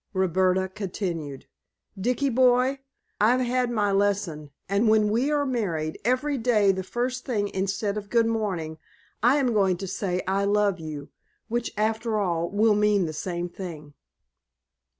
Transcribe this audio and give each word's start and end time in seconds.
Roberta 0.15 0.67
continued: 0.67 1.45
"Dicky 1.95 2.29
boy, 2.29 2.79
I've 3.19 3.41
had 3.41 3.69
my 3.69 3.91
lesson, 3.91 4.49
and 4.67 4.89
when 4.89 5.11
we 5.11 5.29
are 5.29 5.45
married, 5.45 5.99
every 6.03 6.39
day 6.39 6.71
the 6.71 6.81
first 6.81 7.23
thing, 7.23 7.49
instead 7.49 7.97
of 7.97 8.09
good 8.09 8.25
morning, 8.25 8.79
I 9.21 9.35
am 9.35 9.53
going 9.53 9.77
to 9.77 9.85
say 9.87 10.23
I 10.27 10.43
love 10.45 10.79
you, 10.79 11.09
which, 11.49 11.71
after 11.77 12.17
all, 12.17 12.49
will 12.49 12.73
mean 12.73 13.05
the 13.05 13.13
same 13.13 13.47
thing." 13.47 13.93